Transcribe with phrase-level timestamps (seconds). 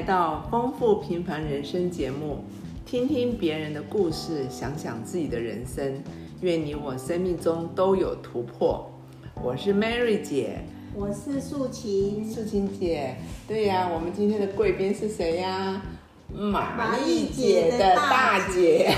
[0.00, 2.42] 迎来到丰富平凡人生节目，
[2.86, 6.02] 听听别人的故事，想想自己的人生。
[6.40, 8.90] 愿你我生命中都有突破。
[9.34, 10.60] 我是 Mary 姐，
[10.94, 12.24] 我是素琴。
[12.24, 13.14] 素琴姐，
[13.46, 15.82] 对呀，我们今天的贵宾是谁呀？
[16.32, 18.94] 玛丽姐的大姐。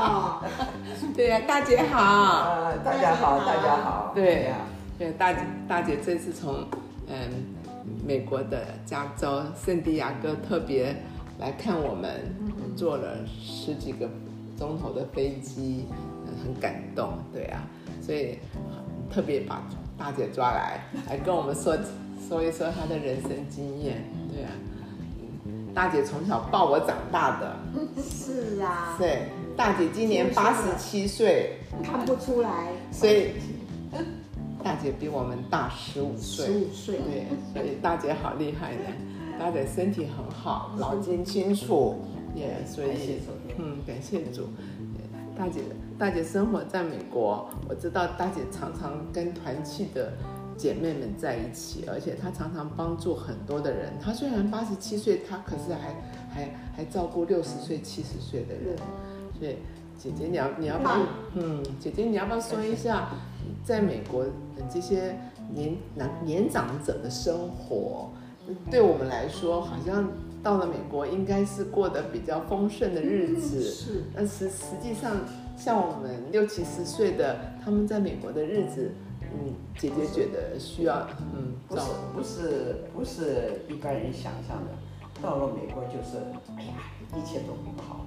[1.14, 2.00] 对呀，大姐好。
[2.00, 4.12] 啊，大家好，大家好。
[4.14, 4.56] 对呀，
[4.98, 6.66] 对大姐，大姐这次从
[7.06, 7.14] 嗯
[8.06, 10.94] 美国的加州圣地亚哥特别
[11.40, 12.20] 来看我们，
[12.76, 14.08] 坐了十几个
[14.56, 15.86] 钟头的飞机，
[16.40, 17.14] 很感动。
[17.32, 17.66] 对啊，
[18.00, 18.38] 所以
[19.10, 19.60] 特别把
[19.98, 21.76] 大姐抓来，来跟我们说
[22.28, 24.04] 说一说她的人生经验。
[24.32, 24.50] 对啊，
[25.74, 27.56] 大姐从小抱我长大的。
[28.00, 28.94] 是啊。
[28.96, 29.22] 对，
[29.56, 31.58] 大姐今年八十七岁。
[31.82, 32.68] 看不出来。
[32.92, 33.32] 所以。
[34.66, 38.82] 大姐比我们大十五岁，十五岁，对，所以大姐好厉害的。
[39.38, 42.00] 大姐身体很好，脑筋清楚，
[42.34, 43.20] 也所以，
[43.58, 44.48] 嗯，感谢主。
[45.38, 45.60] 大姐，
[45.96, 50.12] 大姐生活在美国，我知道大姐常常跟团契的
[50.56, 53.92] 姐妹们在一起，而且她常常帮助很多的人。
[54.02, 55.94] 她虽然八十七岁，她可是还
[56.28, 58.76] 还还照顾六十岁、七十岁的人。
[59.38, 59.58] 所以，
[59.96, 60.96] 姐姐，你要你要不要？
[61.34, 63.10] 嗯，姐姐，你要不要说一下？
[63.66, 64.30] 在美国的
[64.72, 65.18] 这些
[65.52, 68.10] 年年年长者的生活，
[68.70, 70.08] 对我们来说，好像
[70.40, 73.60] 到了美国应该是过得比较丰盛的日子。
[73.60, 75.16] 是，但实实际上，
[75.56, 81.82] 像我们六七十岁的，他们在美国的日子，嗯，姐姐觉得需要，嗯，不是
[82.14, 84.70] 不是不是一般人想象的，
[85.20, 86.18] 到了美国就是，
[86.56, 86.74] 哎呀，
[87.16, 88.06] 一切都不好。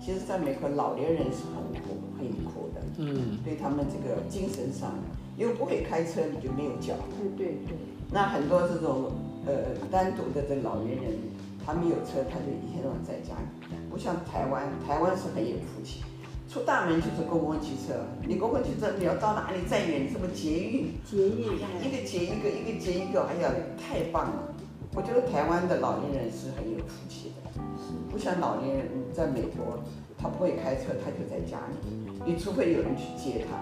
[0.00, 2.59] 其实，在美国，老年人是很苦、很苦的。
[3.00, 4.92] 嗯，对他们这个精神上，
[5.38, 6.92] 因为不会开车，你就没有脚。
[7.16, 7.74] 对对对。
[8.12, 9.10] 那很多这种
[9.46, 11.16] 呃单独的这老年人，
[11.64, 13.74] 他没有车，他就一天到晚在家里。
[13.88, 16.02] 不像台湾，台湾是很有福气，
[16.46, 17.94] 出大门就是公共汽车。
[18.28, 20.92] 你公共汽车你要到哪里再远，什么捷运？
[21.02, 21.56] 捷运。
[21.80, 23.50] 一个接一个，一个接一个，哎呀，
[23.80, 24.54] 太棒了！
[24.92, 27.62] 我觉得台湾的老年人是很有福气的。
[28.10, 29.78] 不像老年人在美国，
[30.18, 32.09] 他不会开车，他就在家里。
[32.24, 33.56] 你除非有人去接他。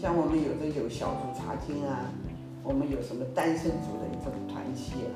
[0.00, 2.06] 像我们有的有小组查经啊，
[2.62, 5.10] 我们有什么单身组的一种团契啊，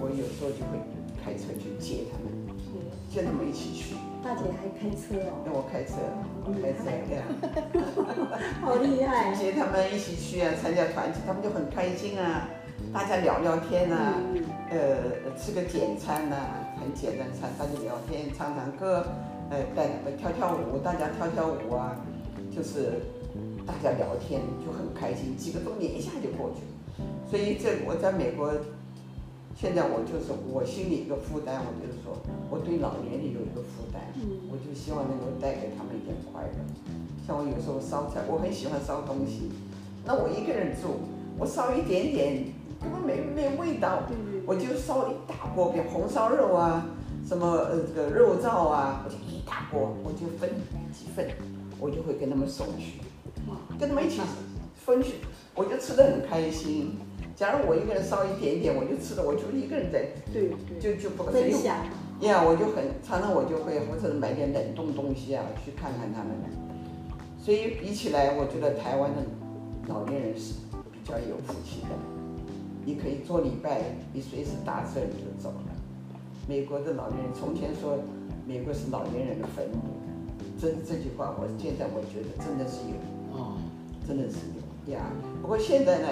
[0.00, 0.78] 我有时候就会
[1.22, 2.32] 开车去接他们，
[3.08, 3.94] 接他们一起去。
[4.24, 5.46] 大姐还开车哦？
[5.46, 6.02] 那我开车，
[6.42, 7.26] 我开车对啊。
[8.60, 9.32] 好厉害！
[9.34, 12.48] 接他们一起去啊，参加团契，他们就很开心啊。
[12.92, 14.14] 大家聊聊天呐，
[14.70, 16.36] 呃，吃个简餐呐，
[16.80, 19.06] 很简单餐，大家聊天，唱唱歌，
[19.50, 21.96] 呃，带跳跳舞，大家跳跳舞啊，
[22.54, 23.00] 就是
[23.66, 27.06] 大家聊天就很开心，几个钟点一下就过去了。
[27.30, 28.52] 所以这我在美国，
[29.54, 32.16] 现在我就是我心里一个负担，我就是说
[32.50, 34.02] 我对老年人有一个负担，
[34.50, 36.58] 我就希望能够带给他们一点快乐。
[37.26, 39.50] 像我有时候烧菜，我很喜欢烧东西，
[40.04, 40.98] 那我一个人住，
[41.38, 42.44] 我烧一点点。
[42.78, 44.02] 根本没没味道，
[44.44, 46.86] 我就烧一大锅，比如红烧肉啊，
[47.26, 50.50] 什么呃这个肉燥啊，我就一大锅，我就分
[50.92, 51.28] 几份，
[51.80, 53.00] 我就会跟他们送去，
[53.78, 54.20] 跟他们一起
[54.74, 55.14] 分去，
[55.54, 56.98] 我就吃的很开心。
[57.36, 61.76] 假如我一个人烧一点点，我就吃的，我就一个人在，对，就就不分享。
[62.20, 66.32] 呀，我就很常常我就会或者买点冷冻东西啊，去看看他们。
[67.38, 69.22] 所以比起来，我觉得台湾的
[69.86, 70.54] 老年人是
[70.90, 71.88] 比较有福气的。
[72.84, 73.82] 你可以做礼拜，
[74.12, 75.74] 你随时打车你就走了。
[76.48, 77.98] 美国的老年人从前说，
[78.46, 79.98] 美国是老年人的坟墓，
[80.58, 82.94] 这这句话我现在我觉得真的是有，
[83.36, 83.58] 哦，
[84.06, 84.36] 真的是
[84.86, 85.00] 有呀。
[85.42, 86.08] 不过现在呢，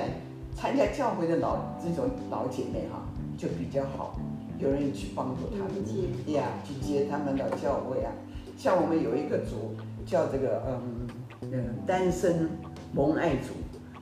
[0.56, 3.06] 参加教会的老这种老姐妹哈，
[3.38, 4.18] 就比较好，
[4.58, 8.12] 有人去帮助他们呀，去接他们到教会啊。
[8.58, 11.08] 像我们有一个组叫这个嗯
[11.52, 12.50] 嗯单身
[12.92, 13.54] 蒙爱组，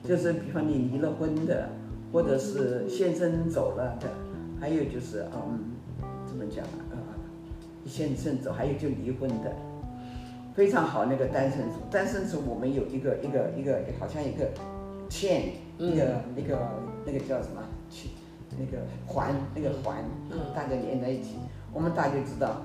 [0.08, 1.68] 就是比方你离了婚的。
[2.12, 4.06] 或者是先生走了的，
[4.60, 5.58] 还有就是嗯，
[6.26, 6.81] 怎么讲啊？
[7.92, 9.54] 先生走，还有就离婚的，
[10.54, 11.04] 非常好。
[11.04, 14.48] 那个单身组，单身组我们有一个一个一个，好像一个
[15.10, 16.58] chain，一个那个
[17.04, 17.62] 那个叫什么？
[17.90, 18.08] 去
[18.58, 20.02] 那个环，那个环，
[20.54, 21.36] 大家连在一起。
[21.70, 22.62] 我们大家知道，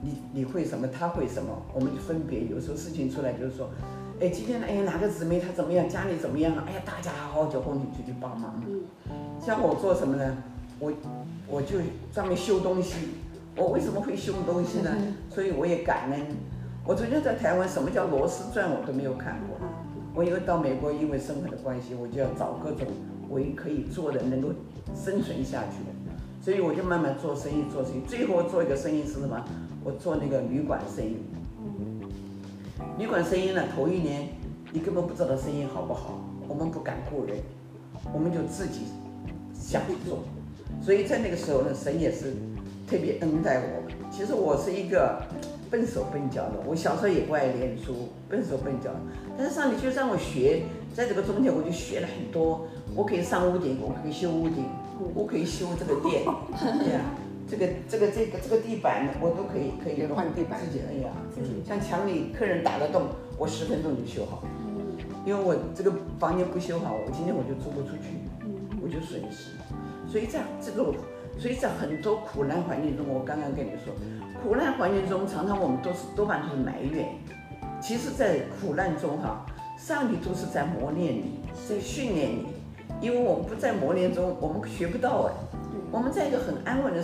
[0.00, 2.44] 你你会什么，他会什么，我们就分别。
[2.44, 3.68] 有时候事情出来就是说。
[4.20, 4.66] 哎，今天呢？
[4.68, 5.88] 哎呀，哪个姊妹她怎么样？
[5.88, 6.54] 家里怎么样？
[6.68, 8.62] 哎呀，大家好就哄你出去帮忙。
[8.68, 8.84] 嗯，
[9.44, 10.36] 像我做什么呢？
[10.78, 10.92] 我
[11.48, 11.78] 我就
[12.12, 12.94] 专门修东西。
[13.56, 14.90] 我为什么会修东西呢？
[15.28, 16.26] 所以我也感恩。
[16.86, 19.56] 我昨天在台湾，什么叫螺丝转我都没有看过。
[20.14, 22.86] 我因为到美国，因为生活的关系，我就要找各种
[23.28, 24.48] 我也可以做的，能够
[24.94, 25.92] 生存下去的。
[26.40, 28.00] 所以我就慢慢做生意，做生意。
[28.06, 29.44] 最后我做一个生意是什么？
[29.84, 31.16] 我做那个旅馆生意。
[32.98, 34.28] 旅馆生意呢，头一年
[34.72, 37.36] 你根本不知道生意好不好，我们不敢雇人，
[38.12, 38.86] 我们就自己
[39.54, 40.20] 想去做。
[40.80, 42.34] 所以在那个时候呢，神也是
[42.92, 43.82] 特别恩待我。
[44.10, 45.22] 其实我是一个
[45.70, 48.90] 笨手笨脚的，我小时候也不爱念书，笨手笨脚。
[49.38, 52.68] 但是上帝就让我学，在这个中间我就学了很多。
[52.94, 54.66] 我可以上屋顶，我可以修屋顶，
[55.14, 56.22] 我可以修这个电，
[56.84, 57.00] 对呀，
[57.48, 60.84] 这个这个这个这个地板我都可以可以换地板自己。
[60.86, 61.08] 哎呀，
[61.66, 64.44] 像墙里客人打了洞，我十分钟就修好。
[65.24, 68.20] 因为我这个房间不修好，我今天我就租不出去，
[68.82, 69.52] 我就损失。
[70.06, 70.92] 所以在这个，
[71.38, 73.94] 所以在很多苦难环境中，我刚刚跟你说，
[74.42, 77.08] 苦难环境中常常我们都是多半都是埋怨。
[77.80, 79.44] 其实，在苦难中哈，
[79.76, 82.46] 上帝都是在磨练你，在训练你。
[83.00, 85.32] 因为我们不在磨练中，我们学不到哎。
[85.90, 87.02] 我们在一个很安稳的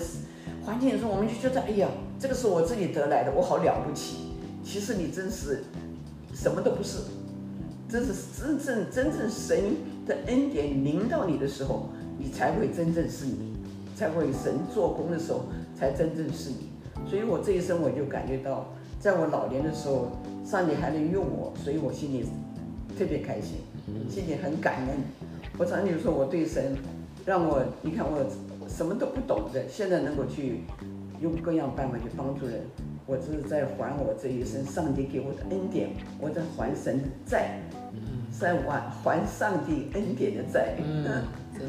[0.64, 1.88] 环境中，我们就觉得哎呀，
[2.18, 4.34] 这个是我自己得来的，我好了不起。
[4.62, 5.64] 其实你真是
[6.32, 6.98] 什么都不是，
[7.88, 9.58] 真是真正真正神
[10.06, 11.88] 的恩典临到你的时候，
[12.18, 13.57] 你才会真正是你，
[13.98, 16.68] 才会神做工的时候才真正是你。
[17.10, 20.12] 所以我这一生我就感觉到，在我老年的时候，
[20.44, 22.24] 上帝还能用我，所以我心里
[22.96, 23.56] 特别开心，
[24.08, 24.96] 心里很感恩。
[25.58, 26.76] 我常就说，我对神，
[27.26, 28.24] 让我你看我
[28.68, 30.60] 什么都不懂的，现在能够去
[31.20, 32.60] 用各样办法去帮助人，
[33.06, 35.90] 我这是在还我这一生上帝给我的恩典，
[36.20, 37.60] 我在还神的债，
[38.30, 40.76] 在还还上帝恩典的债。
[40.84, 41.24] 嗯，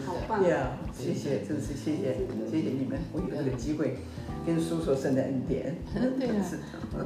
[0.06, 0.78] 好棒呀！
[0.94, 2.16] 谢谢，真是谢谢，
[2.50, 3.98] 谢谢你们，我有这个机会
[4.46, 5.76] 跟叔说神的恩典。
[6.20, 6.34] 对呀，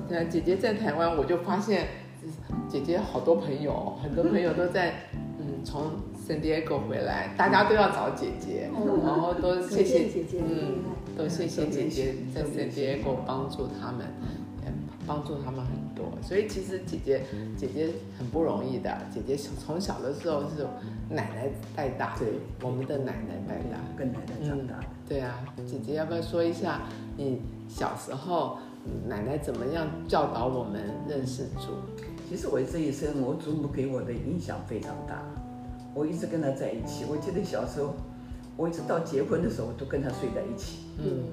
[0.08, 1.88] 对啊，姐姐在台湾，我就发现
[2.70, 4.94] 姐姐好多朋友，很多朋友都在
[5.40, 5.92] 嗯从。
[6.26, 8.70] 圣地亚哥回来，大家都要找姐姐，
[9.04, 10.80] 然后都谢谢姐姐，嗯，
[11.18, 14.08] 都谢谢姐姐在圣地亚哥帮助他们，
[15.06, 16.06] 帮助他们很多。
[16.22, 17.24] 所以其实姐姐
[17.58, 20.66] 姐姐很不容易的，姐姐从小的时候是
[21.10, 22.28] 奶奶带大，对，
[22.62, 24.80] 我们的奶奶带大，跟奶奶长大。
[25.08, 26.82] 对啊，姐姐要不要说一下
[27.18, 28.58] 你小时候
[29.08, 31.74] 奶奶怎么样教导我们认识主？
[32.30, 35.22] 其实我这一生，我祖母给我的影响非常大。
[35.94, 37.06] 我一直跟她在一起。
[37.08, 37.94] 我记得小时候，
[38.58, 40.80] 我一直到结婚的时候都跟她睡在一起。
[40.98, 41.26] 嗯，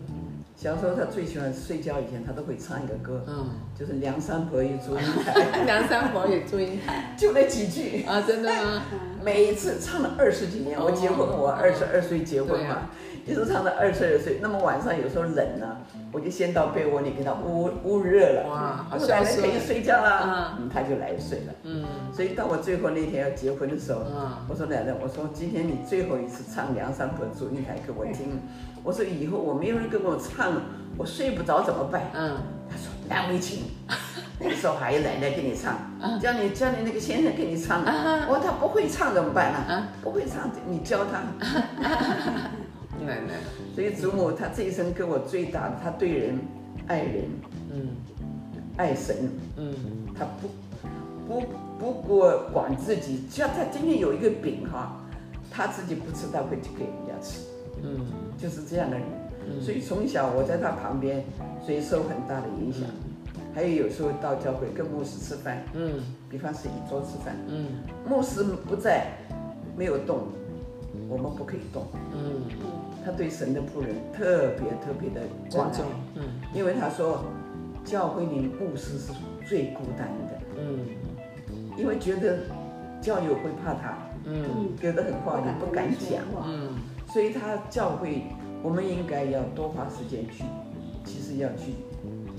[0.62, 5.32] 小时候他最喜欢睡觉，以前他都会唱一个歌，嗯，就是《梁山伯与祝英台》。
[5.64, 8.82] 梁山伯与祝英台，就那几句啊，真的吗？
[9.24, 10.78] 每一次唱了二十几年。
[10.78, 12.90] 我结婚，我二十二岁结婚嘛。
[13.26, 15.76] 一直唱到二十二岁，那么晚上有时候冷呢，
[16.12, 18.48] 我就先到被窝里给他捂捂热了。
[18.48, 21.52] 哇，好奶奶可以睡觉了，嗯，他就来睡了。
[21.64, 24.00] 嗯，所以到我最后那天要结婚的时候，
[24.48, 28.40] 我说奶奶，我说今天你最后一次唱《梁山伯祝英台》给我听，
[28.82, 30.52] 我说以后我没有人跟我唱，
[30.96, 32.02] 我睡不着怎么办？
[32.14, 32.36] 嗯，
[32.68, 33.64] 他说难为情，
[34.40, 35.78] 那个时候还有奶奶给你唱，
[36.20, 37.82] 叫你叫你那个先生给你唱。
[37.82, 39.88] 我说他不会唱怎么办呢？
[40.02, 41.22] 不会唱你教他。
[43.04, 43.34] 奶奶，
[43.74, 46.38] 所以祖母她这一生给我最大的，她对人
[46.86, 47.24] 爱人，
[47.72, 47.88] 嗯，
[48.76, 49.74] 爱神，嗯，
[50.16, 50.48] 她不
[51.26, 51.42] 不
[51.78, 55.00] 不过管自己，只要她今天有一个饼哈，
[55.50, 57.40] 她自己不吃，她会去给人家吃，
[57.82, 58.06] 嗯，
[58.38, 59.06] 就是这样的人，
[59.60, 61.24] 所以从小我在她旁边，
[61.64, 62.82] 所以受很大的影响。
[63.52, 65.94] 还有有时候到教会跟牧师吃饭，嗯，
[66.28, 67.66] 比方是一桌吃饭，嗯，
[68.08, 69.08] 牧师不在，
[69.76, 70.28] 没有动，
[71.08, 72.42] 我们不可以动，嗯。
[73.04, 75.82] 他对神的仆人特别特别的关注，
[76.14, 76.22] 嗯，
[76.54, 77.24] 因为他说，
[77.84, 79.12] 教会里牧师是
[79.46, 80.86] 最孤单的，嗯，
[81.78, 82.40] 因为觉得
[83.00, 86.74] 教友会怕他，嗯，觉得很话也不敢讲，嗯，
[87.08, 88.22] 所以他教会
[88.62, 90.44] 我们应该要多花时间去，
[91.04, 91.72] 其实要去，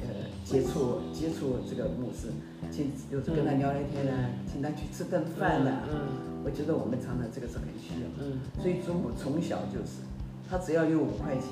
[0.02, 2.28] 呃，接触接触这个牧师，
[2.72, 4.12] 去有时跟他聊聊天呢，
[4.46, 10.06] 请他去吃顿饭呢，嗯，我觉得我们常常这个是很需要，嗯，所以祖母从小就是。
[10.52, 11.48] 他只要有五块钱，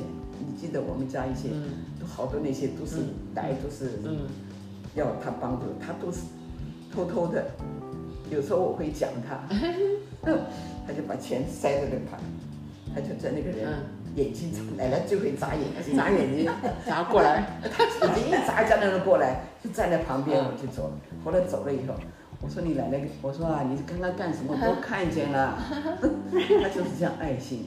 [0.45, 1.47] 你记得我们家一些，
[1.97, 2.97] 都好多那些都是
[3.33, 3.91] 来都是，
[4.93, 6.19] 要他帮助，他都是
[6.93, 7.45] 偷偷的。
[8.29, 9.39] 有时候我会讲他，
[10.85, 12.19] 他就把钱塞在那旁，
[12.93, 13.69] 他就在那个人
[14.15, 15.63] 眼睛奶奶就会眨眼，
[15.95, 16.51] 眨眼睛，
[16.85, 20.91] 眨过来，他眼睛一眨，叫那人过来，就站在旁边，我就走了。
[21.23, 21.93] 后来走了以后，
[22.41, 24.57] 我说你奶奶，我说啊，你刚刚干什么？
[24.59, 25.57] 都看见了。
[26.61, 27.65] 他就是这样爱心。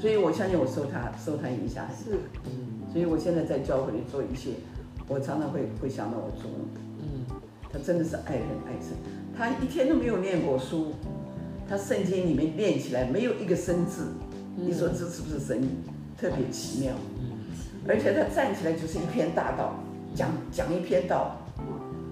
[0.00, 2.18] 所以，我相信我受他受他影响很大。
[2.44, 4.50] 嗯，所以我现在在教会里做一些，
[5.08, 6.68] 我常常会会想到我祖母。
[7.00, 7.26] 嗯，
[7.72, 8.96] 他真的是爱人爱神，
[9.36, 10.92] 他一天都没有念过书，
[11.68, 14.06] 他圣经里面念起来没有一个生字。
[14.54, 15.62] 你说这是不是神
[16.16, 16.94] 特别奇妙。
[17.88, 19.74] 而且他站起来就是一篇大道，
[20.14, 21.36] 讲讲一篇道，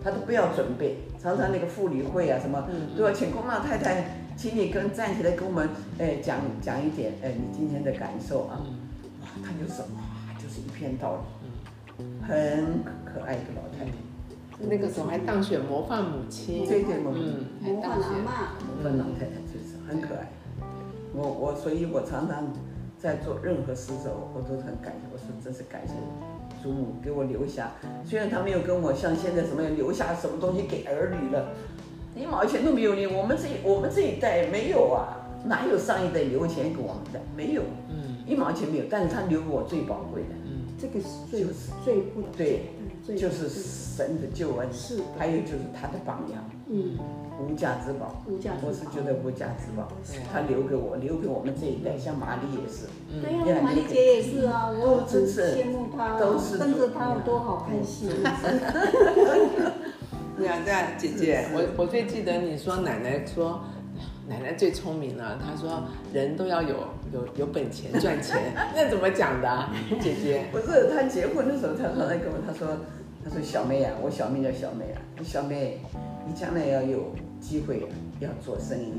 [0.03, 0.97] 他都不要准备。
[1.21, 8.61] 常常那个妇女会啊什么，都要请公老太太，请你跟站起来跟我们，哎讲讲一点，哎你今天的感受啊。
[9.23, 13.93] 哇，他就是哇，就是一片道理，很可爱的老太太。
[14.59, 17.99] 那个时候还当选模范母亲，对对，模嗯，还模范阿。
[18.25, 20.29] 妈，模范老太太就是很可爱。
[21.15, 22.53] 我我所以，我常常
[22.99, 25.09] 在做任何事的时候，我都很感谢。
[25.13, 25.95] 我说真是感谢
[26.63, 27.73] 祖母给我留下，
[28.05, 31.49] 虽然她没有跟我像现在什么留下什么东西给儿女了，
[32.17, 33.11] 一毛钱都没有留。
[33.13, 37.21] 我们这我们这一代没有啊，哪有上一代留钱给我们的？
[37.37, 38.17] 没有，嗯。
[38.27, 38.85] 一毛钱没有。
[38.91, 41.55] 但是他留给我最宝贵的，嗯，这个是最就是。
[41.85, 46.99] 最不对嗯就是神的救恩，是还有就是他的榜样，嗯。
[47.39, 48.21] 无价之宝。
[48.27, 48.69] 无价之宝。
[48.69, 49.87] 我是觉得无价之宝，
[50.33, 52.89] 他留给我，留给我们这一代，像玛丽也是，
[53.21, 58.09] 对呀，玛丽姐也是啊，我真是羡慕她，都是跟着她有多好开心。
[60.37, 63.65] 对啊对啊，姐姐，我我最记得你说奶奶说，
[64.29, 66.77] 奶奶最聪明了，她说人都要有
[67.13, 70.45] 有有本钱赚钱， 那怎么讲的啊， 姐姐？
[70.53, 72.77] 不是她结婚的时候，她常常跟我她说，
[73.25, 75.79] 她说小妹啊，我小妹叫小妹啊，小妹，
[76.27, 77.89] 你将来要有机会啊，
[78.21, 78.93] 要做生意。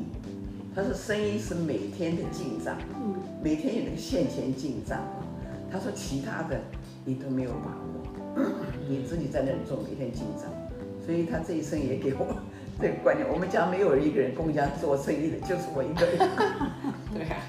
[0.74, 3.14] 她说生意是每天的进账，嗯，
[3.44, 5.00] 每天有那个现钱进账。
[5.72, 6.60] 她说其他的
[7.06, 8.50] 你都没有把握，
[8.88, 10.50] 你自己在那里做，每天进账。
[11.08, 12.28] 所以他这一生也给我
[12.80, 16.18] 这个观念，我们家没有一个人公家做生意的，就是我一个人。
[17.16, 17.40] 对啊，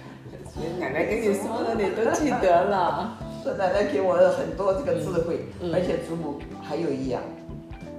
[0.55, 3.19] 所以奶奶跟你说的你都记得了。
[3.43, 7.21] 说奶奶给我了很多这个智慧，嗯而且祖母还有一样，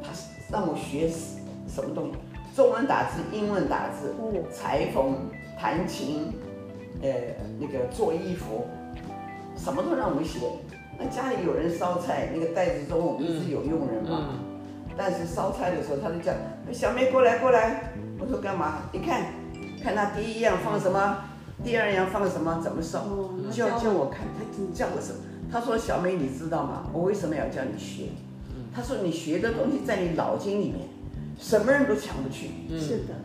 [0.01, 1.10] 她是让我学
[1.68, 2.13] 什么东西，
[2.56, 5.13] 中文打字、英文打字、哦裁缝、
[5.60, 6.34] 弹琴，
[7.01, 7.12] 呃，
[7.60, 8.66] 那个做衣服，
[9.56, 10.39] 什么都让我们学。
[10.98, 14.39] 那家里有人烧菜，那个袋子中我们是有佣人嘛，嗯
[15.00, 16.34] 但是烧菜的时候，他就叫
[16.74, 17.94] 小妹过来过来。
[18.20, 18.79] 我说干嘛？
[18.91, 19.27] 你看，
[19.82, 21.20] 看他第一样放什么，
[21.63, 23.06] 第二样放什么，怎么烧，
[23.50, 24.44] 就要叫叫我看，他
[24.75, 25.20] 叫我什么？
[25.50, 26.89] 他说小妹，你知道吗？
[26.91, 28.08] 我为什么要叫你学？
[28.75, 30.79] 他说你学的东西在你脑筋里面，
[31.39, 32.50] 什么人都抢不去。
[32.77, 33.15] 是的，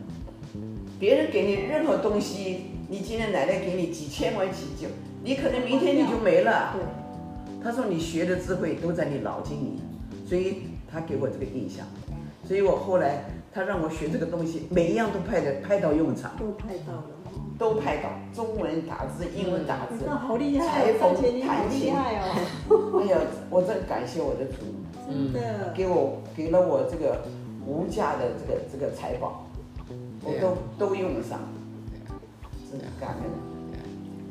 [0.97, 4.87] 别人给你任何东西，你今天奶奶给你几千万几九，
[5.25, 6.73] 你可能明天你就没了。
[6.73, 6.81] 对，
[7.61, 9.81] 他说你学的智慧都在你脑筋里，
[10.25, 11.85] 所以他给我这个印象，
[12.47, 17.03] 所以我后来他让我学这个东西，每一样都派的派到用场，都拍到了。
[17.57, 20.03] 都派到中文打字、英文打字。
[20.05, 23.17] 那好厉害哦，裁缝大姐你好厉害哦，哎呀，
[23.49, 24.75] 我真感谢我的主，
[25.07, 25.71] 真的。
[25.73, 27.23] 给我给了我这个
[27.65, 29.45] 无价的这个这个财宝，
[30.21, 30.33] 我
[30.77, 31.39] 都都用得上，
[32.69, 33.23] 真的感恩。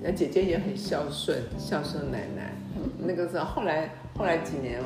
[0.02, 2.52] 那姐姐也很孝顺，孝顺奶奶。
[2.99, 4.83] 那个时候，后来后来几年，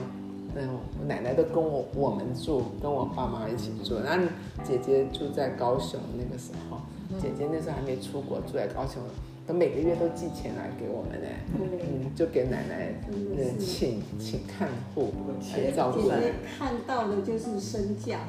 [0.57, 0.69] 嗯，
[1.01, 4.01] 我奶奶都跟我我们住，跟我爸妈一起住。
[4.05, 4.27] 然后
[4.65, 6.81] 姐姐住在高雄，那个时候，
[7.21, 9.03] 姐姐那时候还没出国，住在高雄，
[9.47, 11.29] 她每个月都寄钱来给我们呢。
[11.57, 16.03] 对嗯，就给奶奶真的嗯请请看护钱来照顾。
[16.03, 18.21] 姐姐看到的就是身价，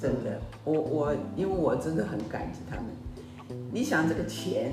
[0.00, 2.86] 真的，我我因为我真的很感激他们。
[3.72, 4.72] 你想这个钱，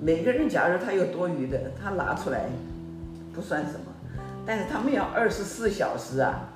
[0.00, 2.48] 每个人假如他有多余的，他拿出来
[3.32, 3.89] 不算什么，
[4.46, 6.48] 但是他们要二十四小时啊，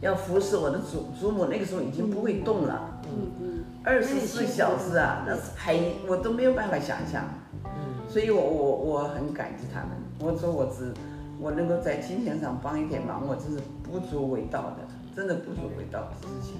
[0.00, 5.76] 要服侍我的祖祖母，那个时候已经不会动了，嗯嗯，二十四小时啊，那是很
[6.08, 7.24] 我都没有办法想象。
[7.64, 7.70] 嗯
[8.08, 9.90] 所以我我我很感激他们。
[10.20, 10.94] 我说我只
[11.40, 16.54] 我能够在金钱上帮一点忙，我真是不足为道的，真的不足为道的事情，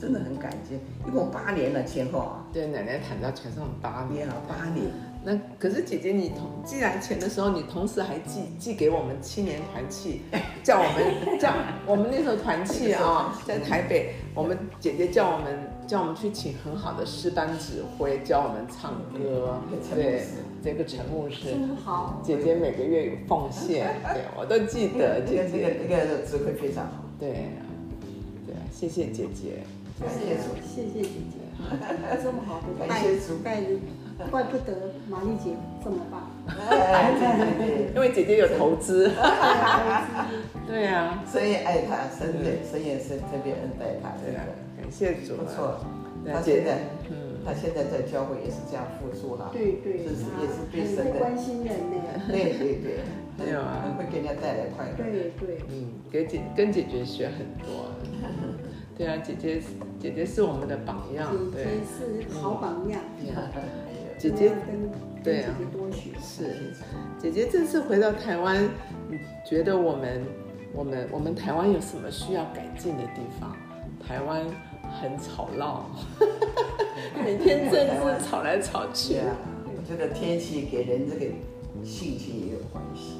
[0.00, 0.78] 真的很感激。
[1.06, 4.28] 一共八年了前后啊，对，奶奶躺在床上八年年。
[4.28, 4.86] 啊八年，
[5.28, 10.20] 那可是姐姐，你同寄来钱的时候，你同时还寄寄给我们青年团契，
[10.62, 11.52] 叫我们叫
[11.84, 19.58] 我们那时候团契啊， 在台北，我们姐姐叫我们叫我们去请很好的诗班指挥，教我们唱歌，
[19.92, 20.22] 对，
[20.62, 22.22] 这个陈牧师，真好。
[22.24, 25.58] 姐姐每个月有奉献， 对我都记得，姐姐。
[25.58, 27.66] 那个姐姐，这个智慧非常好，对啊，
[28.46, 29.64] 对啊，谢谢姐姐，
[29.98, 30.54] 感谢主。
[30.62, 31.36] 谢谢姐姐，
[32.22, 33.38] 这么好的感谢主。
[33.42, 33.80] 带领，
[34.30, 34.72] 怪不得
[35.08, 35.50] 玛丽姐
[35.84, 36.30] 这么棒。
[36.46, 39.10] 哎，对对因为姐姐有投资，
[40.66, 44.42] 对 对啊，对，神也爱她，神对神也是特别恩待她，对啊
[44.80, 45.80] 感谢主啊，不错。
[46.24, 46.78] 对啊姐他现在，
[47.10, 47.16] 嗯。
[47.46, 51.96] 他现在在教会也是这样付出了，对对，这是也是对很神的，会关心人呢。
[52.28, 52.98] 对对对，
[53.38, 53.84] 没有啊。
[53.84, 54.96] 很会给人家带来快乐。
[54.96, 57.92] 对对，嗯，给姐跟姐姐学很多。
[58.98, 59.62] 对啊，姐姐
[60.00, 61.64] 姐姐是我们的榜样，姐对。
[61.64, 63.00] 姐是好榜样，
[64.18, 64.90] 姐姐跟
[65.22, 66.10] 对啊姐姐多学。
[66.20, 66.72] 是
[67.18, 68.68] 姐姐这次回到台湾，
[69.08, 69.18] 你
[69.48, 70.22] 觉得我们
[70.72, 73.56] 我们我们台湾有什么需要改进的地方？
[74.06, 74.42] 台湾
[75.00, 75.90] 很吵闹，
[77.24, 79.22] 每天政治吵来吵去对。
[79.22, 81.26] 啊，我觉得天气给人这个
[81.84, 83.16] 性情也有关系，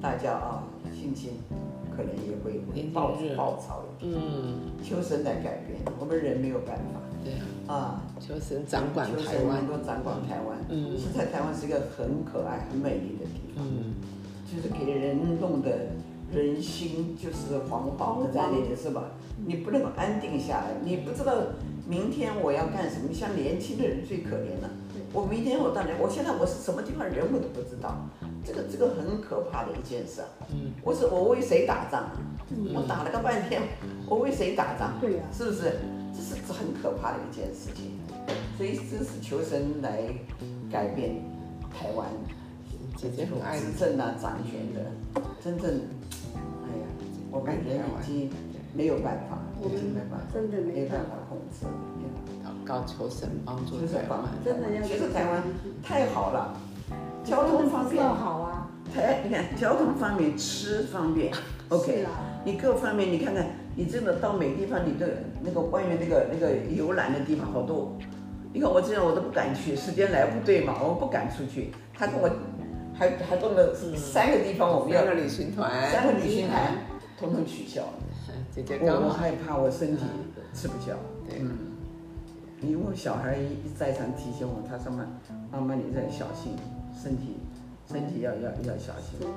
[0.00, 1.34] 大家啊性情
[1.96, 2.60] 可能也会
[2.92, 4.14] 暴暴躁一点。
[4.16, 8.02] 嗯，求神来改变，我们人没有办法对啊，啊。
[8.18, 9.66] 求神掌管台湾神能。
[9.68, 10.58] 够掌管台湾。
[10.68, 13.94] 嗯现在台湾是一个很可爱、很美丽的地方，嗯，
[14.50, 15.70] 就是给人弄得
[16.32, 19.04] 人心就是惶惶的在那里，是吧？
[19.46, 21.32] 你不能够安定下来，你不知道
[21.86, 23.12] 明天我要干什么。
[23.14, 24.68] 像年轻的人最可怜了。
[25.10, 25.90] 我明天我到哪？
[25.98, 27.96] 我现在我是什么地方人我都不知道，
[28.44, 30.26] 这个这个很可怕的一件事啊。
[30.52, 32.12] 嗯，我是我为谁打仗啊？
[32.74, 33.62] 我打了个半天，
[34.06, 35.00] 我为谁打仗？
[35.00, 35.76] 对呀是不是？
[36.48, 37.98] 这是很可怕的一件事情。
[38.56, 40.00] 所以这是求神来
[40.72, 41.16] 改变
[41.78, 42.06] 台湾
[42.96, 45.70] 姐姐很爱执政啊、掌权的，真正，
[46.34, 46.86] 哎呀，
[47.30, 48.30] 我感觉已经
[48.74, 51.66] 没有办法，已经没办法，真的没办法没办法控制。
[52.42, 54.20] 祷告求神帮助台湾。
[54.42, 55.42] 真的要其实台湾
[55.82, 56.56] 太好了，
[57.24, 58.70] 交通方便，好啊。
[58.94, 61.30] 台你看交通方便，吃方便
[61.68, 62.06] ，OK
[62.42, 63.46] 你各方面，你看看，
[63.78, 65.06] 你真的到每个地方，你的
[65.40, 67.96] 那个关于那个那个游览的地方好多。
[68.52, 71.70] 你看我这样我都不敢去，时间来不对嘛，我不敢出去。
[71.94, 72.28] 他跟我
[72.92, 76.74] 还还动了三个地方，我们要三个旅行团，三个旅行团，
[77.20, 77.84] 统统取消。
[78.50, 80.02] 姐姐我刚我害怕我身体
[80.52, 80.96] 吃不消。
[81.30, 81.56] 对嗯，
[82.60, 85.06] 因为我小孩一在场提醒我，他说妈
[85.52, 86.56] 妈妈你再小心
[87.00, 87.36] 身体，
[87.86, 89.20] 身体要要要小心。
[89.20, 89.36] 真的。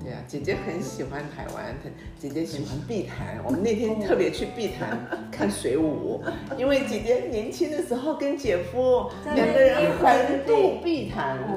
[0.00, 1.74] 对啊，姐姐很喜欢台湾，
[2.18, 3.38] 姐姐喜欢碧潭。
[3.44, 4.98] 我们那天特别去碧潭
[5.30, 6.22] 看水舞，
[6.56, 11.38] 因为姐姐年轻的时候跟姐夫在两个人环渡碧潭。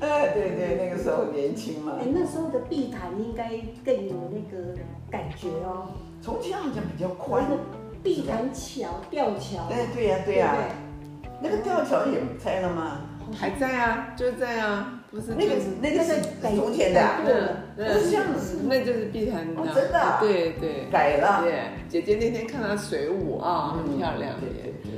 [0.00, 3.50] 对对，那个时候年轻嘛哎，，那时候的碧潭应该
[3.84, 4.74] 更有那个
[5.10, 5.90] 感觉哦。
[6.20, 7.56] 从前好像比较宽那。
[7.56, 7.62] 个
[8.00, 9.68] 碧潭桥、吊桥。
[9.72, 13.00] 哎，对呀对呀对，那个吊桥也拆了吗？
[13.36, 17.34] 还在啊，就在啊，不是那个是那个是改从前的啊，对
[17.78, 21.42] 嗯不是这样嗯子，那就是碧潭的真的啊对对改了。
[21.42, 24.74] 对，姐姐那天看她水舞啊，很漂亮对对。
[24.82, 24.92] 对，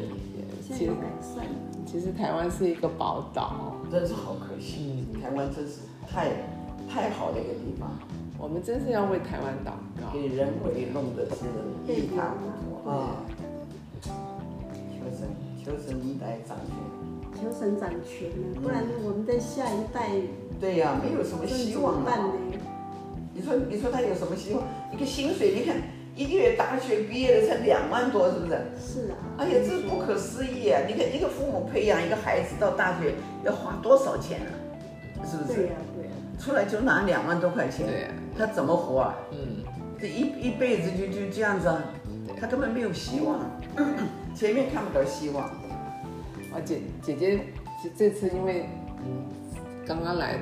[0.61, 1.45] 其实有改善。
[1.87, 6.29] 其实台湾是一个宝岛，真是好可惜，台湾真是太
[6.89, 7.91] 太好的一个地方，
[8.39, 9.71] 我们真是要为台湾祷
[10.01, 10.13] 告。
[10.13, 12.47] 给人为弄的是一塌糊
[12.83, 13.23] 涂啊！
[14.03, 15.29] 求神
[15.65, 16.75] 求神来掌权，
[17.41, 20.11] 求生长权呢，不然我们的下一代
[20.61, 21.95] 对呀、没有什么希望？
[23.33, 24.63] 你说你说他有什么希望？
[24.93, 25.77] 一个薪水，你看
[26.15, 28.51] 一个月大学毕业的才两万多，是不是？
[28.79, 30.83] 是啊，哎呀，这不可思议啊！
[30.87, 35.25] 你看一个父母培养一个孩子到大学要花多少钱啊？
[35.25, 35.55] 是不是？
[35.55, 39.15] 对呀对呀，出来就拿两万多块钱，对呀他怎么活啊？
[39.31, 39.65] 嗯，
[39.99, 41.83] 这一一辈子就就这样子啊，
[42.39, 43.39] 他根本没有希望，
[44.35, 45.51] 前面看不到希望。
[46.53, 47.41] 啊姐姐姐
[47.83, 48.67] 这这次因为
[48.99, 49.25] 嗯
[49.87, 50.37] 刚刚来，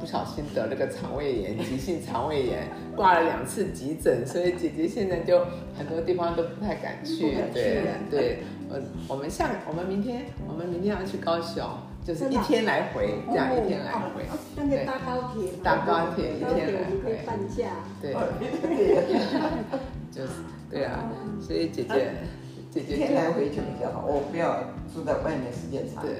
[0.00, 5.46] 不小心得了个肠胃炎，急性肠胃炎，挂了两次急诊，所以姐姐现在就
[5.78, 11.64] 很多地方都不太敢去对对，我我们下我们明天我们明天要去高雄，
[12.04, 14.22] 就是一天来回，这样一天来回。
[14.24, 17.70] 哦那个搭高铁嘛，搭高铁一高天可以回半价。
[18.00, 19.04] 对，对，
[20.10, 20.32] 就是
[20.70, 21.04] 对啊，
[21.40, 22.10] 所以姐姐
[22.82, 26.16] 姐姐一天来回就比较好，我不要住在外面时间长，对。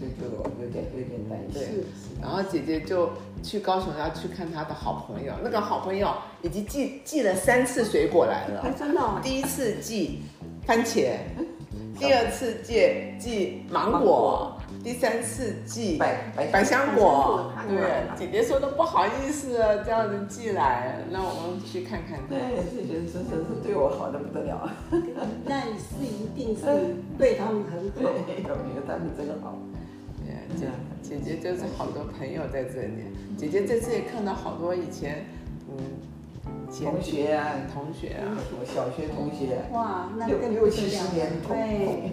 [0.00, 0.30] 就就
[0.62, 1.60] 有点有点担心。
[1.60, 1.84] 是
[2.22, 3.10] 然后姐姐就
[3.42, 8.72] 去高雄要去看她的好朋友，那个好朋友已经寄寄了三次水果来了哎，。
[8.78, 10.22] 真的哦，第一次寄
[10.64, 11.16] 番茄，
[11.98, 17.52] 第二次寄寄芒果，第三次寄百百百香果。
[17.54, 22.34] 香果对，姐姐说都不好意思了，这样子寄来，那我们去看看她。
[22.34, 24.70] 对，姐姐真真是对我好的不得了。
[25.44, 26.64] 那是一定是
[27.18, 28.10] 对他们很对，好。
[28.48, 29.58] 有有他们真好。
[30.24, 33.04] 对啊，姐姐姐就是好多朋友在这里。
[33.36, 35.26] 姐姐这次也看到好多以前，
[35.70, 42.10] 嗯，前同学啊，同学啊，我小学同学，哇，那更六七十年同对，同，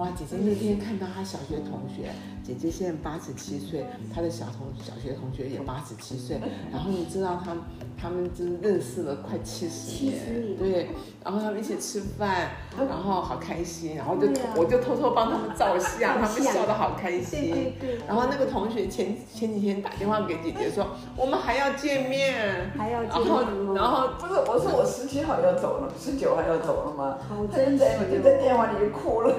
[0.00, 2.08] 哇，姐姐那天看到她小学同学，
[2.42, 3.84] 姐姐现在八十七岁，
[4.14, 6.40] 她的小同小学同学也八十七岁，
[6.72, 7.62] 然后你知道他们
[8.00, 10.88] 他们真认识了快七十年，70年对，
[11.22, 17.50] 然后他们一起吃饭，然后好开心，然后就、啊我就偷偷帮他们照相，他们笑得好开心。
[17.50, 27.18] 对对，然后那个同学前前几天打电话给姐姐说，我们还要见面， 还要然后见面哦然后不是，我说我十七号要走了，十九号要走了吗？
[27.28, 29.34] 好他就珍惜在我就在电话里就哭了。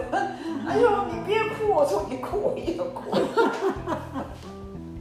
[0.67, 1.71] 哎呦，你别哭！
[1.73, 3.11] 我说你哭，我也要哭。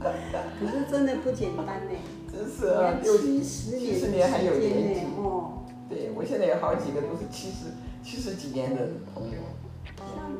[0.01, 1.93] 可是真的不简单呢，
[2.31, 7.65] 真是啊，六七十年七十年还有年纪，哦，对我现在有好几个都是七十
[8.03, 9.37] 七十几年的朋友。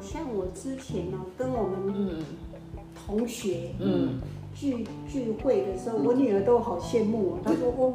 [0.01, 2.23] 像像我之前呢、跟我们嗯
[3.05, 4.19] 同学嗯，
[4.55, 7.93] 聚聚会的时候，我女儿都好羡慕哦，她说哦。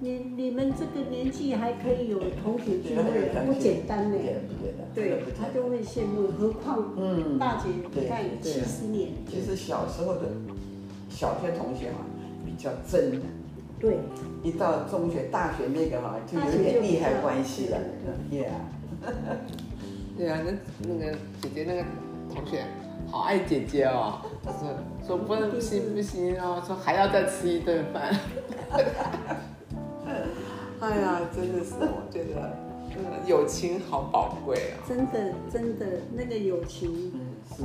[0.00, 3.02] 你你们这个年纪还可以有同学聚会，
[3.46, 4.22] 不简单呢不。
[4.22, 5.48] 简不简单，对不，简单。
[5.48, 10.22] 她就会羡慕，何况嗯，大姐，对你看对七十年，其实小时候的
[11.08, 11.98] 小学同学嘛、
[12.44, 13.20] 比较真，
[13.80, 13.96] 对，
[14.42, 17.78] 一到中学、大学那个哈、就有点利害关系了。
[18.06, 18.50] 嗯， Yeah，
[20.18, 20.52] 对啊，那
[20.86, 21.84] 那个姐姐那个
[22.34, 22.64] 同学
[23.10, 28.14] 好爱姐姐哦， 说说不能不行不行哦，说还要再吃一顿饭。
[30.80, 32.56] 哎呀，真的是，我觉得，
[32.96, 34.84] 嗯，友情好宝贵啊。
[34.86, 37.20] 真的真的那个友情嗯，
[37.56, 37.62] 是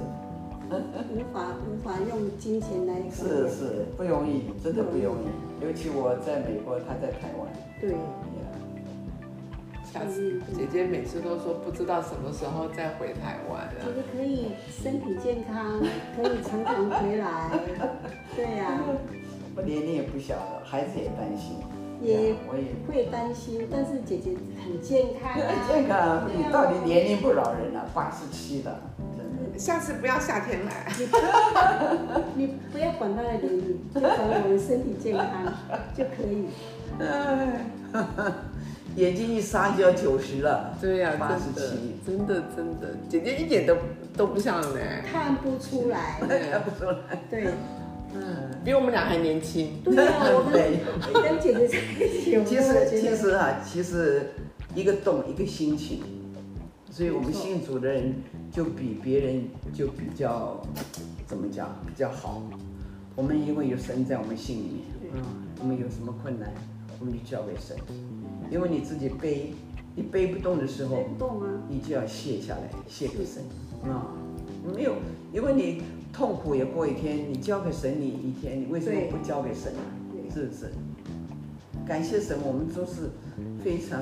[1.14, 2.96] 无法无法用金钱来。
[3.12, 5.66] 是是不容易，真的不容易。
[5.66, 7.48] 尤其我在美国，他在台湾。
[7.80, 7.96] 对
[9.92, 13.88] 下次姐姐每次都说不知道什么时候再回台湾啊觉。
[13.92, 15.82] 得可以身体健康，
[16.16, 17.52] 可以常常回来。
[18.34, 18.80] 对呀、
[19.54, 21.58] 我年龄也不小了，孩子也担心。
[22.02, 24.32] 也我也会担心，但是姐姐
[24.64, 25.38] 很健康啊。
[25.68, 28.80] 健康，你到底年龄不饶人了，八十七了，
[29.16, 29.20] 真
[29.54, 29.60] 的。
[29.60, 30.92] 下次不要夏天来。
[32.36, 35.54] 你不要管他的年龄，就管我们身体健康
[35.96, 36.48] 就可以。
[37.00, 37.66] 哎，
[38.96, 40.76] 眼睛一眨就要九十了。
[40.82, 43.78] 对呀、八十真的七，真的真的，姐姐一点都
[44.18, 44.80] 都不像呢，
[45.12, 46.18] 看不出来。
[46.52, 46.98] 看不出来。
[47.30, 47.48] 对，
[48.14, 49.82] 嗯，比我们俩还年轻。
[49.84, 50.80] 对啊，我 对。
[51.14, 54.32] 跟跟姐姐在一起，其实其实啊，其实
[54.76, 56.02] 一个动一个心情，
[56.90, 58.14] 所以我们信主的人
[58.52, 59.44] 就比别人
[59.74, 60.62] 就比较
[61.26, 62.42] 怎么讲比较好。
[63.16, 64.62] 我们因为有神在我们心里
[65.02, 65.22] 面，嗯，
[65.60, 66.54] 我们有什么困难，
[67.00, 67.76] 我们就交给神。
[68.50, 69.54] 因为你自己背，
[69.96, 71.04] 你背不动的时候。
[71.70, 73.44] 你就要卸下来，卸给神
[73.90, 74.08] 啊。
[74.76, 74.96] 没有，
[75.34, 75.82] 因为你
[76.14, 79.84] 痛苦也过一天，你交给神你一天，你为什么不交给神啊？
[80.34, 80.72] 是不是？
[81.88, 83.10] 感谢神，我们都是
[83.64, 84.02] 非常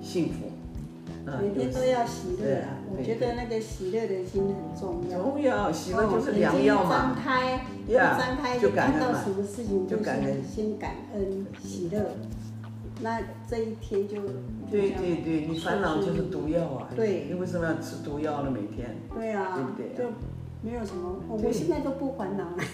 [0.00, 0.46] 幸福。
[1.26, 2.76] 啊每天都要喜乐啊！
[2.94, 5.18] 我觉得那个喜乐的心很重要。
[5.22, 6.90] 重要，喜乐就是哦良药嘛。
[6.90, 12.10] 张开，一张开就看到什么事情就感恩先先感恩喜乐，
[13.00, 14.20] 那这一天就
[14.70, 16.90] 对对对，你烦恼就是毒药啊。
[16.94, 18.50] 对你为什么要吃毒药呢？
[18.50, 18.94] 每天。
[19.14, 20.12] 对啊，对不对就
[20.64, 22.56] 没有什么，我对我现在都不烦恼了，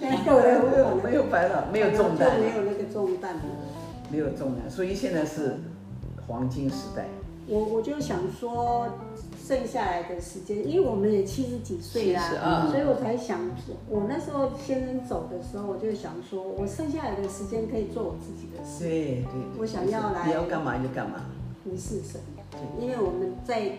[0.00, 3.42] 没有了，没有烦恼，没有重担就，没有那个重担了。
[4.08, 5.56] 没有重担，所以现在是
[6.28, 7.06] 黄金时代。
[7.48, 8.86] 我我就想说，
[9.44, 12.22] 剩下来的时间，因为我们也七十几岁啦
[12.68, 13.40] ，72所以我才想，
[13.88, 19.60] 我那时候先生走的时候，我就想说，我剩下来的时间可以做我自己的事，对对对。
[19.60, 21.26] 我想要来你要干嘛就干嘛。
[21.64, 22.20] 服侍神。
[22.78, 23.78] 因为我们在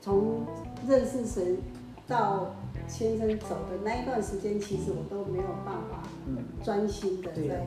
[0.00, 0.46] 从
[0.88, 1.58] 认识神
[2.06, 2.54] 到
[2.86, 7.66] 先生走的那一段时间，其实我都没有办法嗯，专心的在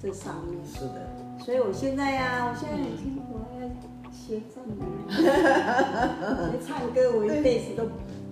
[0.00, 1.08] 这上面，是的。
[1.44, 3.68] 所以我现在呀、我现在已经我要
[4.12, 7.84] 学赞美， 学唱歌，我一辈子都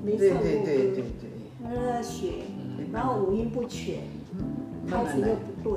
[0.04, 1.30] 没唱过歌，对对对对，
[1.64, 2.30] 我要学，
[2.76, 4.00] 对然后五音不全，
[4.84, 5.28] 慢慢来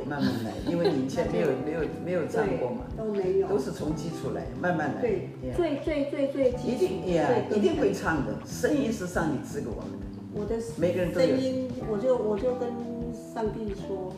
[0.08, 5.02] 慢慢来，因为你以前没有没有没有唱过嘛，都没有都，是从基础来，慢慢来。
[5.02, 12.70] 对 Yeah，最最最最基一础，定呀，最一定会唱的，声音是上帝赐给我们的，我的每个人都有声音，我就我就跟
[13.34, 14.12] 上帝说，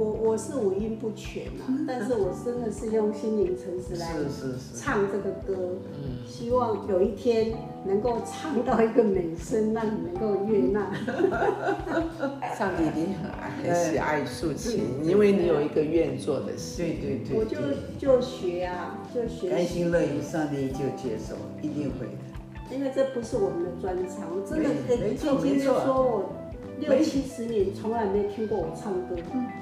[0.00, 4.14] 我我是五音不全啊，但是我真的是用心灵诚实来
[4.74, 5.76] 唱这个歌，
[6.26, 7.52] 希望有一天
[7.84, 10.90] 能够唱到一个美声，让你能够悦纳。
[12.56, 16.82] 上帝一定很爱很喜爱竖琴，因为你有一个愿做的事。
[16.82, 17.58] 对对对，我就
[17.98, 22.74] 就学啊，就学甘，心乐意，上帝就接受，一定会的。
[22.74, 26.32] 因为这不是我们的专长，我真的没没错今天说我
[26.80, 29.14] 六七十年从来没听过我唱歌，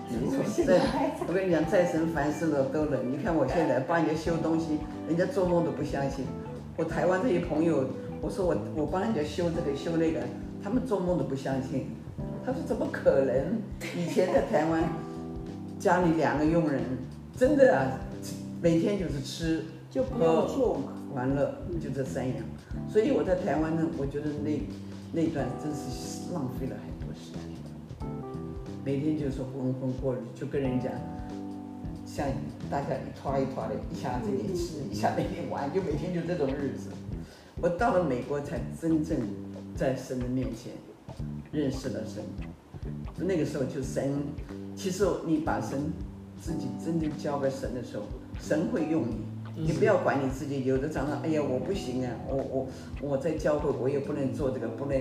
[0.09, 0.81] 没错，在
[1.27, 3.13] 我跟你讲，再生凡事的都能。
[3.13, 4.79] 你看我现在帮人家修东西，
[5.09, 6.25] 人家做梦都不相信。
[6.77, 7.85] 我台湾这些朋友，
[8.21, 10.21] 我说我我帮人家修这个修那个，
[10.63, 11.89] 他们做梦都不相信。
[12.47, 13.59] 他说怎么可能？
[13.97, 14.85] 以前在台湾
[15.79, 16.81] 家里两个佣人，
[17.37, 17.99] 真的啊，
[18.63, 20.93] 每天就是吃就不要做嘛。
[21.15, 22.37] 完了就这三样。
[22.89, 24.61] 所以我在台湾呢，我觉得那
[25.13, 26.98] 那段真是浪费了很。
[28.89, 30.89] 每天就是浑浑过日，就跟人家
[32.07, 32.27] 像
[32.71, 36.89] 大家一拖一拖的，一下这里吃，一下那里玩，就每天就这种日子。
[37.61, 39.19] 我到了美国才真正
[39.77, 40.73] 在神的面前
[41.53, 42.25] 认识了神。
[43.19, 44.11] 那个时候就神，
[44.75, 45.93] 其实你把神
[46.41, 48.05] 自己真正交给神的时候，
[48.41, 49.17] 神会用你。
[49.67, 52.67] 你不要管你自己，有的常常哎呀我不行啊，我我
[53.03, 54.99] 我在教会我也不能做这个不能。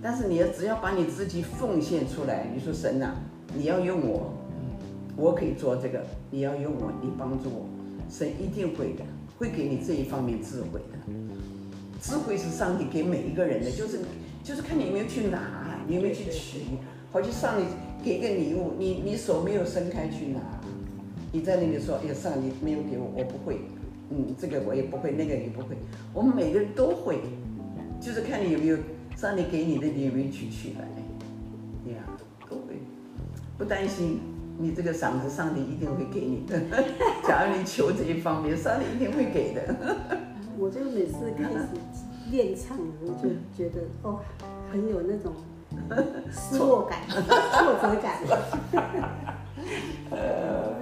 [0.00, 3.14] 但是你要只要把你自己奉献出来，你说神呐，
[3.54, 4.32] 你要用我，
[5.16, 7.66] 我可以做这个，你要用我，你帮助我，
[8.08, 9.04] 神一定会的，
[9.38, 10.98] 会给你这一方面智慧的。
[12.00, 13.98] 智慧是上帝给每一个人的，就是
[14.44, 16.60] 就是看你有没有去拿，你有没有去取。
[17.10, 17.64] 好像上帝
[18.04, 20.40] 给个礼物，你你手没有伸开去拿，
[21.32, 23.62] 你在那里说，哎呀，上帝没有给我，我不会，
[24.10, 25.74] 嗯，这个我也不会，那个也不会，
[26.12, 27.18] 我们每个人都会，
[27.98, 28.76] 就是看你有没有
[29.18, 30.84] 上帝给你的，你有没有取取来，
[31.92, 31.98] 呀，
[32.48, 32.78] 都会，
[33.58, 34.20] 不担心，
[34.56, 36.60] 你这个嗓子上帝一定会给你的，
[37.26, 39.74] 假如你求这一方面，上帝一定会给的。
[40.56, 41.66] 我就每次开始
[42.30, 44.20] 练唱我，就觉得哦，
[44.70, 45.32] 很有那种。
[46.30, 48.22] 失落感、 挫折感。
[50.10, 50.72] 呃，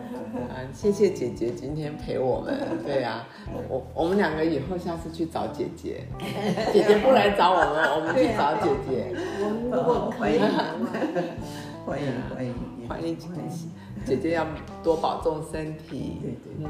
[0.72, 2.54] 谢谢姐姐今天陪我们。
[2.84, 3.26] 对呀，
[3.68, 6.04] 我我们两个以后下次去找姐姐，
[6.72, 9.14] 姐姐不来找我们，我们去找姐姐。
[9.40, 10.40] 我们如果 欢迎，
[11.84, 12.54] 欢迎欢迎
[12.88, 13.66] 欢迎姐姐，
[14.04, 14.46] 姐姐要
[14.82, 16.18] 多保重身体。
[16.22, 16.68] 对对，嗯，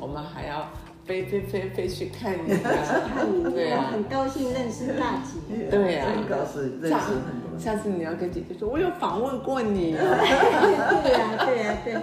[0.00, 0.68] 我们还要。
[1.06, 7.58] 飞飞飞飞去看你，看你，对啊，很高兴认识大姐，对呀，很高兴认识很多。
[7.58, 9.92] 下次你要跟姐姐说，我有访问过你。
[9.92, 11.94] 对呀，对呀，对。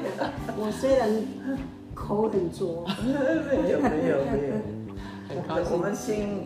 [0.55, 1.09] 我虽然
[1.95, 4.55] 口很拙，没有没有没有，
[5.27, 5.71] 很高兴。
[5.73, 6.43] 我们心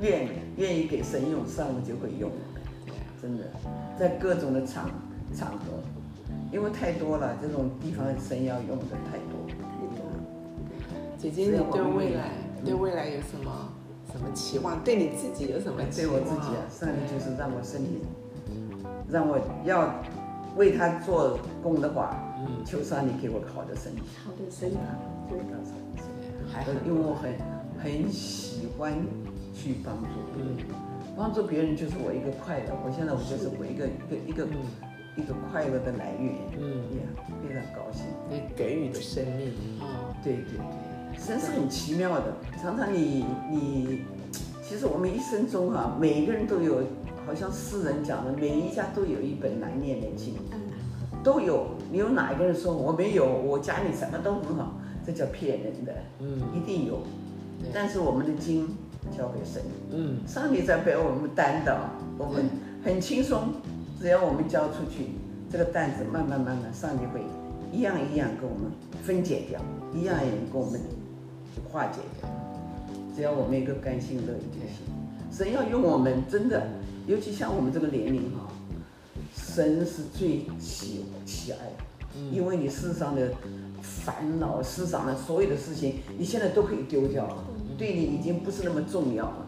[0.00, 2.30] 愿愿意给神用，上了就会用。
[3.20, 3.44] 真的，
[3.98, 4.88] 在各种的场
[5.34, 5.82] 场合，
[6.52, 9.43] 因为太多了，这种地方神要用的太多。
[11.24, 12.30] 姐姐，你对未来
[12.62, 13.72] 对未来有什么
[14.12, 14.82] 什么期望？
[14.84, 16.12] 对你自己有什么期望？
[16.12, 18.02] 对我自己啊，上帝就是让我身体，
[19.08, 20.02] 让我要
[20.56, 24.76] 为他做工的话，嗯，求上帝给我好的身体，好的身体，
[25.30, 25.38] 对，
[26.52, 27.32] 还因为我很
[27.82, 28.92] 很喜欢
[29.54, 30.58] 去帮助，嗯，
[31.16, 32.76] 帮助别人就是我一个快乐。
[32.84, 34.46] 我现在我就是我一个一个一个
[35.16, 37.00] 一个快乐的来源，嗯，也
[37.48, 38.04] 非常高兴。
[38.28, 39.48] 你给予的生命
[39.80, 40.93] 啊，对对对。
[41.26, 44.04] 真是很奇妙的，常常你你，
[44.62, 46.82] 其实我们一生中哈，每一个人都有，
[47.26, 50.34] 好像诗人讲的，每一家都有一本难念的经，
[51.22, 51.68] 都有。
[51.90, 53.26] 你有哪一个人说我没有？
[53.26, 54.74] 我家里什么都很好，
[55.06, 55.94] 这叫骗人的。
[56.18, 57.00] 嗯，一定有。
[57.72, 58.68] 但是我们的经
[59.16, 62.44] 交给神，嗯，上帝在为我们担当，我们
[62.84, 63.54] 很轻松，
[63.98, 65.12] 只要我们交出去，
[65.50, 67.22] 这个担子慢慢慢慢，上帝会
[67.72, 68.70] 一样一样给我们
[69.02, 69.58] 分解掉，
[69.94, 70.80] 一样一样给我们。
[71.70, 72.28] 化解的，
[73.14, 74.84] 只要我们一个甘心乐意就行。
[75.30, 76.66] 神要用我们，真的，
[77.06, 78.48] 尤其像我们这个年龄哈，
[79.34, 83.32] 神是最喜喜爱的，因为你世上的
[83.82, 87.36] 烦恼、世上的所有的事情，你现在都可以丢掉了，
[87.76, 89.46] 对你已经不是那么重要了。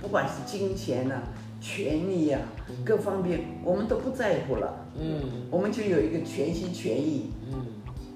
[0.00, 1.22] 不管是金钱呐、
[1.60, 2.38] 权利呀，
[2.84, 4.86] 各方面我们都不在乎了。
[4.98, 7.66] 嗯，我们就有一个全心全意，嗯，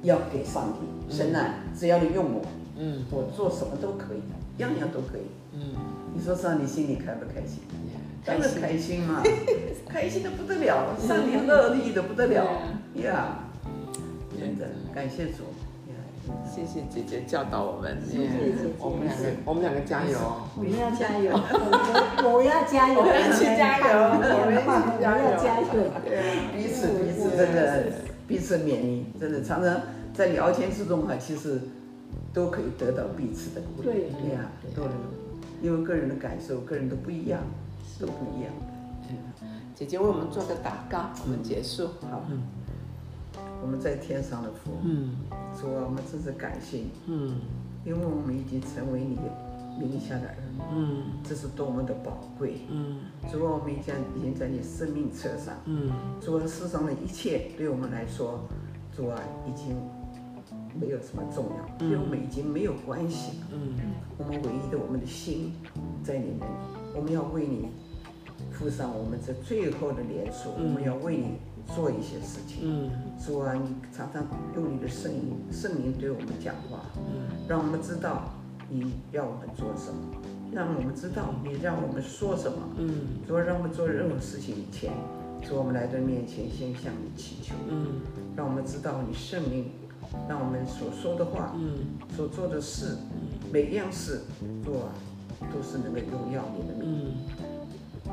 [0.03, 1.14] 要给上帝。
[1.14, 2.40] 神呐，只要你用我。
[2.83, 4.23] 嗯，我做什么都可以，
[4.57, 5.29] 样样都可以。
[5.53, 5.61] 嗯，
[6.14, 7.61] 你说上你心里开不开心？
[8.25, 9.23] 当然开心嘛，
[9.87, 10.23] 开心。
[10.25, 12.47] 的不得了，上帝乐意的不得了。
[12.95, 13.45] 呀！
[14.33, 15.45] 真的，感谢主，
[16.49, 20.16] 谢谢姐姐教导我们，谢谢姐姐，我们两个，我们两个加油，
[20.57, 24.16] 我们要加油，我 我要加油，我们一起加油，我
[24.49, 24.64] 们一起
[25.03, 25.69] 加油，加油，
[26.57, 27.93] 彼此彼此真的
[28.27, 29.83] 彼此勉励，真的常常
[30.14, 31.61] 在聊天之中哈，其实。
[32.33, 34.93] 都可以得到彼此的鼓励，对呀，都能，
[35.61, 37.43] 因为个人的感受，个人都不一样，
[37.99, 38.53] 都不一样。
[39.09, 41.88] 嗯，姐姐为我们做个祷告，我们结束。
[42.09, 42.43] 好，嗯，
[43.61, 45.16] 我们在天上的父，嗯，
[45.61, 47.40] 主啊，我们真是感谢你，嗯，
[47.85, 49.23] 因为我们已经成为你的
[49.81, 55.90] 名下的儿女，嗯，这是多么的宝贵，嗯，主啊，我们已经已经在你生命车上，嗯，
[56.21, 58.38] 主啊，世上的一切对我们来说，
[58.97, 59.77] 主啊，已经。
[60.79, 63.47] 没有什么重要，对我们已经没有关系了。
[63.53, 63.75] 嗯
[64.19, 65.55] 我们唯一的我们的心
[66.03, 66.47] 在你们，
[66.95, 67.69] 我们要为你
[68.51, 71.39] 付上我们这最后的连锁，我们要为你
[71.75, 72.59] 做一些事情。
[72.63, 76.85] 嗯主啊，你常常用你的圣灵，圣灵对我们讲话，
[77.49, 78.35] 让我们知道
[78.69, 80.21] 你要我们做什么，
[80.53, 82.59] 让我们知道你让我们说什么。
[82.77, 82.91] 嗯
[83.27, 84.93] 主啊，让我们做任何事情以前，
[85.43, 88.01] 主我们来到面前，先向你祈求，嗯
[88.37, 89.71] 让我们知道你圣灵，
[90.29, 91.99] 让我们所说的话、嗯。
[92.17, 92.97] 所做的事，
[93.53, 94.23] 每一样事，
[94.65, 94.93] 主啊，
[95.53, 96.85] 都是能够荣耀你的名。
[96.85, 97.41] 嗯。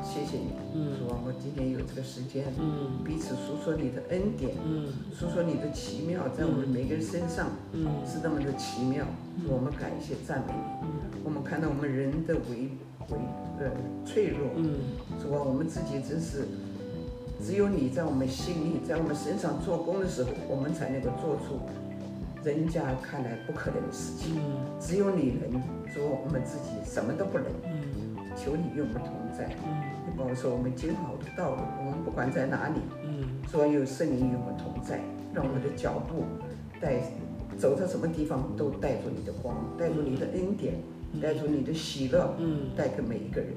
[0.04, 0.92] 谢谢你，嗯。
[0.98, 3.04] 主啊，我今天有这个时间，嗯。
[3.04, 4.92] 彼此诉说你的恩典，嗯。
[5.12, 7.86] 诉说你的奇妙，在我们每个人身上嗯。
[8.06, 9.04] 是那么的奇妙。
[9.44, 10.88] 主我们感谢赞美你。
[11.24, 12.70] 我们看到我们人的微
[13.10, 13.18] 微
[13.58, 13.70] 呃
[14.06, 14.94] 脆弱，嗯。
[15.20, 16.46] 主啊，我们自己真是
[17.40, 21.60] 只有你在我们心里，在我们身上做工的时候，我们才能够做出
[22.44, 24.36] 人家看来不可能的事情。
[24.36, 24.66] 嗯。
[24.80, 25.52] 只有你能，
[25.92, 27.46] 主啊，我们自己什么都不能。
[27.64, 28.16] 嗯。
[28.36, 29.70] 求你与我们同在，嗯。
[30.06, 33.24] 你保守我们今后的道路，我们不管在哪里，嗯。
[33.50, 35.00] 主啊，有圣灵与我们同在，
[35.32, 36.24] 让我们的脚步
[36.80, 37.00] 带
[37.56, 40.74] 走到什么地方都带着你的光，带着你的恩典，
[41.22, 42.70] 带着你的喜乐，嗯。
[42.76, 43.50] 带给每一个人。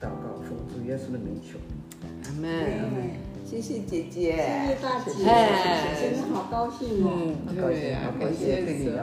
[0.00, 1.58] 祷告奉主耶稣的名求。
[2.24, 9.00] 阿妹，谢谢姐姐，谢谢大姐，哎真的好高兴哦，嗯，对呀，感谢跟你主，聊？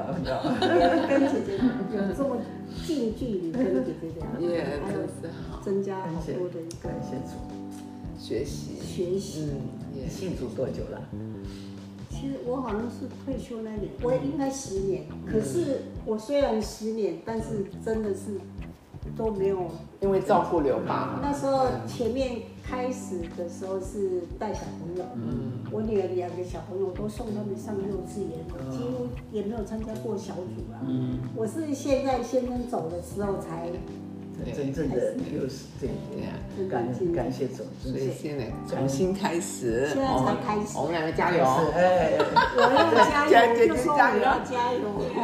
[1.08, 1.58] 跟姐姐
[1.96, 2.38] 有这么
[2.86, 7.34] 近距离跟姐姐聊，也还有真是好，增加好多的一个感谢主。
[8.20, 9.50] 学习，学习。
[9.52, 11.02] 嗯，也信主多久了？
[12.10, 15.04] 其实我好像是退休那年，我应该十年。
[15.26, 18.40] 可是我虽然十年，但是真的是
[19.18, 19.70] 都没有。
[20.00, 25.52] 因为照顾刘爸，那时候前面开始的时候是带小朋友，嗯。
[25.72, 30.82] 我女儿两个小朋友都送他们上幼稚园，几乎也没有参加过小组啊。
[30.88, 33.70] 嗯，我是现在先生走的时候才
[34.56, 36.34] 真正的又是对，对呀。
[36.70, 37.92] 感感谢总，所。
[37.92, 41.44] 以现在重新开始，现在才开始我们两个加油，
[41.76, 42.12] 哎，
[42.56, 42.94] 我要
[43.30, 44.80] 加油， 姐姐就说我加油要加油。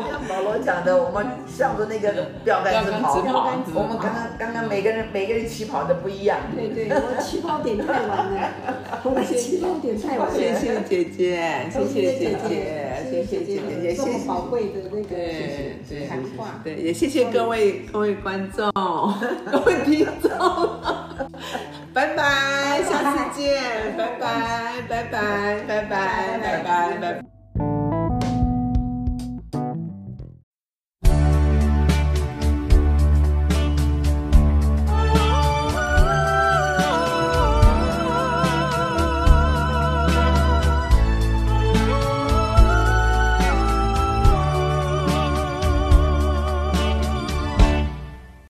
[0.09, 3.21] 像保罗讲的，我们向着那个标杆直跑。
[3.21, 6.39] 标杆直跑我们刚刚刚刚每个人每个人起跑的不一样。
[6.55, 8.49] 对对，我起跑点太晚了，
[9.05, 10.33] 我的起跑点太晚了。
[10.33, 14.27] 谢谢姐姐，谢谢姐姐，谢谢姐姐，也谢谢。
[14.27, 16.61] 宝贵的那个对对谈话。
[16.63, 18.69] 对，也谢谢各位各位观众，
[19.51, 20.29] 各位听众，
[21.93, 24.19] 拜拜，下次见，拜，
[24.87, 27.38] 拜拜，拜拜，拜拜，拜拜。